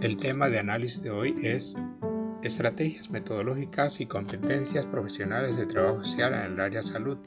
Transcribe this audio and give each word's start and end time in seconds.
El 0.00 0.16
tema 0.16 0.48
de 0.48 0.58
análisis 0.58 1.02
de 1.02 1.10
hoy 1.10 1.36
es 1.42 1.76
estrategias 2.42 3.10
metodológicas 3.10 4.00
y 4.00 4.06
competencias 4.06 4.86
profesionales 4.86 5.58
de 5.58 5.66
trabajo 5.66 6.02
social 6.02 6.32
en 6.32 6.52
el 6.52 6.60
área 6.60 6.82
salud. 6.82 7.18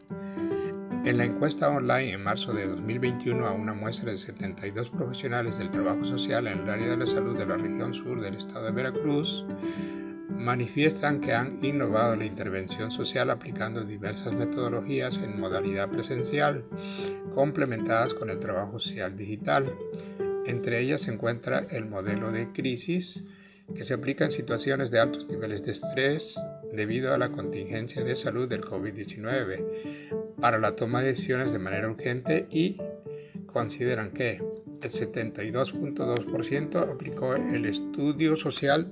En 1.06 1.20
la 1.20 1.26
encuesta 1.26 1.70
online 1.70 2.14
en 2.14 2.24
marzo 2.24 2.52
de 2.52 2.66
2021 2.66 3.46
a 3.46 3.52
una 3.52 3.76
muestra 3.76 4.12
de 4.12 4.18
72 4.18 4.90
profesionales 4.90 5.60
del 5.60 5.70
trabajo 5.70 6.04
social 6.04 6.48
en 6.48 6.62
el 6.62 6.70
área 6.70 6.90
de 6.90 6.98
la 6.98 7.06
salud 7.06 7.38
de 7.38 7.46
la 7.46 7.58
región 7.58 7.94
sur 7.94 8.20
del 8.20 8.34
estado 8.34 8.66
de 8.66 8.72
Veracruz, 8.72 9.46
manifiestan 10.30 11.22
que 11.22 11.34
han 11.34 11.64
innovado 11.64 12.16
la 12.16 12.26
intervención 12.26 12.90
social 12.90 13.30
aplicando 13.30 13.84
diversas 13.84 14.34
metodologías 14.34 15.20
en 15.20 15.40
modalidad 15.40 15.92
presencial, 15.92 16.66
complementadas 17.36 18.16
con 18.16 18.32
el 18.32 18.40
trabajo 18.40 18.80
social 18.80 19.16
digital. 19.16 19.72
Entre 20.46 20.80
ellas 20.80 21.02
se 21.02 21.12
encuentra 21.12 21.66
el 21.72 21.86
modelo 21.86 22.32
de 22.32 22.52
crisis, 22.52 23.24
que 23.76 23.86
se 23.86 23.94
aplica 23.94 24.26
en 24.26 24.32
situaciones 24.32 24.92
de 24.92 25.00
altos 25.00 25.30
niveles 25.30 25.64
de 25.64 25.72
estrés 25.72 26.38
debido 26.72 27.14
a 27.14 27.18
la 27.18 27.30
contingencia 27.30 28.04
de 28.04 28.16
salud 28.16 28.48
del 28.48 28.62
COVID-19 28.62 30.36
para 30.40 30.60
la 30.60 30.76
toma 30.76 31.02
de 31.02 31.08
decisiones 31.08 31.52
de 31.54 31.60
manera 31.60 31.90
urgente 31.90 32.48
y 32.52 32.78
consideran 33.48 34.12
que 34.12 34.42
el 34.82 34.90
72.2% 34.90 36.92
aplicó 36.92 37.36
el 37.36 37.66
estudio 37.66 38.36
social 38.36 38.92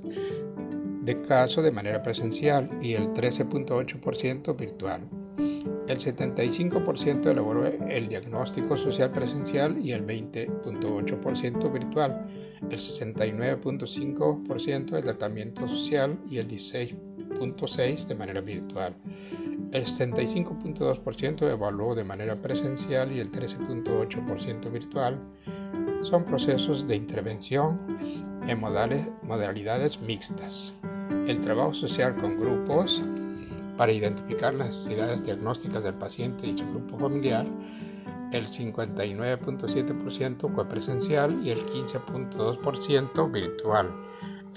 de 1.04 1.22
caso 1.22 1.62
de 1.62 1.72
manera 1.72 2.02
presencial 2.04 2.70
y 2.82 2.94
el 2.94 3.10
13.8% 3.10 4.56
virtual. 4.56 5.10
El 5.38 5.98
75% 5.98 7.30
elaboró 7.30 7.66
el 7.66 8.08
diagnóstico 8.08 8.78
social 8.78 9.12
presencial 9.12 9.78
y 9.78 9.92
el 9.92 10.08
20.8% 10.08 11.72
virtual, 11.72 12.28
el 12.62 12.80
69.5% 12.80 14.96
el 14.96 15.04
tratamiento 15.04 15.68
social 15.68 16.18
y 16.30 16.38
el 16.38 16.48
16.6% 16.48 18.08
de 18.08 18.16
manera 18.16 18.42
virtual. 18.42 18.96
El 19.72 19.86
65.2% 19.86 21.50
evaluó 21.50 21.96
de 21.96 22.04
manera 22.04 22.42
presencial 22.42 23.12
y 23.12 23.20
el 23.20 23.32
13.8% 23.32 24.72
virtual. 24.72 25.20
Son 26.02 26.26
procesos 26.26 26.88
de 26.88 26.96
intervención 26.96 27.98
en 28.48 28.60
modalidades 28.60 30.02
mixtas. 30.02 30.74
El 31.28 31.42
trabajo 31.42 31.74
social 31.74 32.16
con 32.16 32.40
grupos 32.40 33.04
para 33.82 33.94
identificar 33.94 34.54
las 34.54 34.68
necesidades 34.68 35.24
diagnósticas 35.24 35.84
del 35.84 35.96
paciente 35.96 36.46
y 36.46 36.56
su 36.56 36.70
grupo 36.70 37.00
familiar, 37.00 37.48
el 38.32 38.46
59.7% 38.46 40.54
fue 40.54 40.70
presencial 40.70 41.42
y 41.44 41.50
el 41.50 41.66
15.2% 41.66 43.32
virtual. 43.32 43.92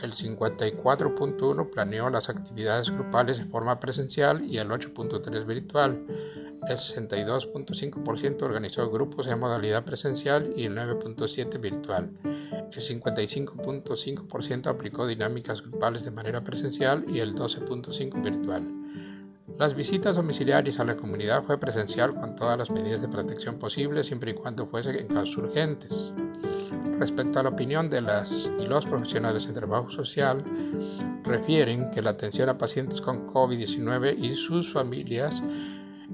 El 0.02 0.12
54.1% 0.12 1.70
planeó 1.70 2.11
las 2.11 2.28
actividades 2.28 2.91
grupales 2.91 3.39
de 3.39 3.47
forma 3.47 3.80
presencial 3.80 4.45
y 4.45 4.58
el 4.58 4.69
8.3% 4.69 5.47
virtual. 5.47 6.05
El 6.69 6.77
62.5% 6.77 8.42
organizó 8.42 8.91
grupos 8.91 9.27
en 9.28 9.41
modalidad 9.41 9.86
presencial 9.86 10.52
y 10.55 10.67
el 10.67 10.77
9.7% 10.77 11.61
virtual. 11.62 12.11
El 12.52 12.83
55.5% 12.83 14.67
aplicó 14.67 15.06
dinámicas 15.06 15.62
grupales 15.62 16.05
de 16.05 16.11
manera 16.11 16.45
presencial 16.45 17.06
y 17.08 17.20
el 17.20 17.34
12.5% 17.34 18.22
virtual. 18.22 18.83
Las 19.58 19.74
visitas 19.74 20.16
domiciliarias 20.16 20.80
a 20.80 20.84
la 20.84 20.96
comunidad 20.96 21.44
fue 21.44 21.58
presencial 21.58 22.14
con 22.14 22.34
todas 22.34 22.58
las 22.58 22.70
medidas 22.70 23.02
de 23.02 23.08
protección 23.08 23.58
posibles 23.58 24.06
siempre 24.06 24.32
y 24.32 24.34
cuando 24.34 24.66
fuese 24.66 24.98
en 24.98 25.06
casos 25.06 25.36
urgentes. 25.36 26.12
Respecto 26.98 27.38
a 27.38 27.42
la 27.42 27.50
opinión 27.50 27.88
de 27.88 28.00
las 28.00 28.50
y 28.58 28.66
los 28.66 28.86
profesionales 28.86 29.46
en 29.46 29.52
trabajo 29.52 29.90
social, 29.90 30.42
refieren 31.22 31.90
que 31.90 32.02
la 32.02 32.10
atención 32.10 32.48
a 32.48 32.58
pacientes 32.58 33.00
con 33.00 33.28
COVID-19 33.28 34.18
y 34.18 34.34
sus 34.34 34.72
familias, 34.72 35.42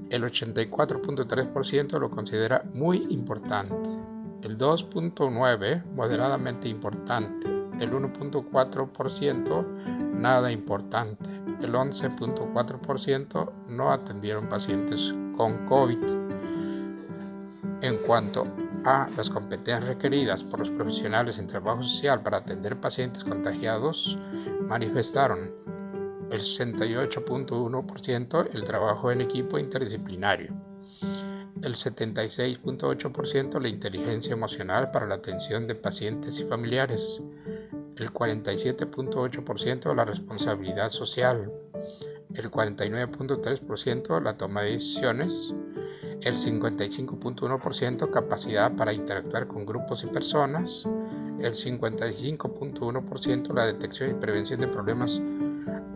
el 0.09 0.23
84.3% 0.23 1.99
lo 1.99 2.11
considera 2.11 2.63
muy 2.73 3.07
importante, 3.09 3.89
el 4.43 4.57
2.9% 4.57 5.85
moderadamente 5.95 6.67
importante, 6.67 7.47
el 7.79 7.91
1.4% 7.91 9.65
nada 10.13 10.51
importante, 10.51 11.40
el 11.61 11.73
11.4% 11.73 13.51
no 13.69 13.91
atendieron 13.91 14.47
pacientes 14.47 15.13
con 15.35 15.65
COVID. 15.65 15.99
En 17.81 17.97
cuanto 17.97 18.47
a 18.85 19.09
las 19.15 19.29
competencias 19.29 19.85
requeridas 19.85 20.43
por 20.43 20.59
los 20.59 20.71
profesionales 20.71 21.39
en 21.39 21.47
trabajo 21.47 21.83
social 21.83 22.21
para 22.21 22.37
atender 22.37 22.79
pacientes 22.79 23.23
contagiados, 23.23 24.17
manifestaron 24.67 25.51
el 26.31 26.39
68.1% 26.39 28.49
el 28.53 28.63
trabajo 28.63 29.11
en 29.11 29.21
equipo 29.21 29.59
interdisciplinario, 29.59 30.55
el 31.61 31.75
76.8% 31.75 33.59
la 33.59 33.67
inteligencia 33.67 34.33
emocional 34.33 34.89
para 34.91 35.07
la 35.07 35.15
atención 35.15 35.67
de 35.67 35.75
pacientes 35.75 36.39
y 36.39 36.45
familiares, 36.45 37.21
el 37.97 38.13
47.8% 38.13 39.95
la 39.95 40.05
responsabilidad 40.05 40.89
social, 40.89 41.51
el 42.33 42.49
49.3% 42.49 44.21
la 44.21 44.37
toma 44.37 44.61
de 44.61 44.71
decisiones, 44.71 45.53
el 46.21 46.37
55.1% 46.37 48.09
capacidad 48.09 48.73
para 48.75 48.93
interactuar 48.93 49.47
con 49.47 49.65
grupos 49.65 50.03
y 50.03 50.07
personas, 50.07 50.87
el 51.39 51.53
55.1% 51.53 53.53
la 53.53 53.65
detección 53.65 54.11
y 54.11 54.13
prevención 54.13 54.61
de 54.61 54.67
problemas. 54.67 55.21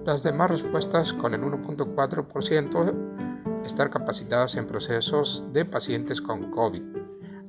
Las 0.05 0.23
demás 0.23 0.51
respuestas 0.51 1.13
con 1.13 1.33
el 1.33 1.41
1.4% 1.41 3.65
estar 3.65 3.89
capacitados 3.89 4.55
en 4.55 4.67
procesos 4.67 5.45
de 5.51 5.65
pacientes 5.65 6.21
con 6.21 6.51
COVID, 6.51 6.94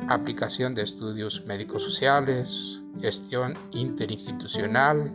aplicación 0.08 0.74
de 0.74 0.82
estudios 0.82 1.44
médicos 1.46 1.82
sociales, 1.82 2.82
gestión 3.00 3.56
interinstitucional 3.72 5.12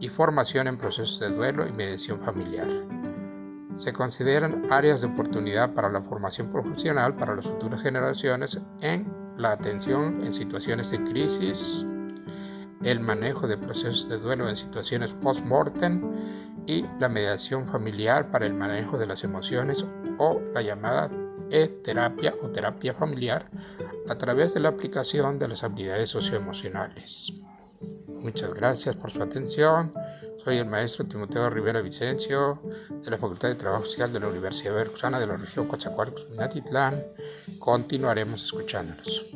y 0.00 0.08
formación 0.08 0.66
en 0.68 0.78
procesos 0.78 1.20
de 1.20 1.30
duelo 1.30 1.66
y 1.66 1.72
mediación 1.72 2.20
familiar. 2.20 2.68
Se 3.76 3.92
consideran 3.92 4.66
áreas 4.70 5.00
de 5.00 5.08
oportunidad 5.08 5.74
para 5.74 5.90
la 5.90 6.02
formación 6.02 6.50
profesional 6.50 7.16
para 7.16 7.36
las 7.36 7.46
futuras 7.46 7.82
generaciones 7.82 8.58
en 8.80 9.12
la 9.36 9.52
atención 9.52 10.22
en 10.24 10.32
situaciones 10.32 10.90
de 10.90 11.02
crisis, 11.04 11.86
el 12.82 13.00
manejo 13.00 13.46
de 13.46 13.58
procesos 13.58 14.08
de 14.08 14.18
duelo 14.18 14.48
en 14.48 14.56
situaciones 14.56 15.12
post-mortem 15.12 16.02
y 16.66 16.84
la 16.98 17.08
mediación 17.08 17.66
familiar 17.66 18.30
para 18.30 18.46
el 18.46 18.54
manejo 18.54 18.98
de 18.98 19.06
las 19.06 19.24
emociones 19.24 19.84
o 20.18 20.40
la 20.54 20.62
llamada 20.62 21.10
e-terapia 21.50 22.34
o 22.42 22.48
terapia 22.48 22.94
familiar 22.94 23.50
a 24.08 24.16
través 24.16 24.54
de 24.54 24.60
la 24.60 24.70
aplicación 24.70 25.38
de 25.38 25.48
las 25.48 25.64
habilidades 25.64 26.10
socioemocionales. 26.10 27.32
Muchas 28.08 28.52
gracias 28.52 28.96
por 28.96 29.10
su 29.10 29.22
atención. 29.22 29.92
Soy 30.44 30.58
el 30.58 30.66
maestro 30.66 31.06
Timoteo 31.06 31.50
Rivera 31.50 31.80
Vicencio 31.80 32.60
de 33.02 33.10
la 33.10 33.18
Facultad 33.18 33.48
de 33.48 33.54
Trabajo 33.54 33.84
Social 33.84 34.12
de 34.12 34.20
la 34.20 34.28
Universidad 34.28 34.74
Veracruzana 34.74 35.20
de 35.20 35.26
la 35.26 35.36
región 35.36 35.66
Coatzacoalcos, 35.66 36.28
Minatitlán. 36.30 37.02
Continuaremos 37.58 38.44
escuchándolos. 38.44 39.26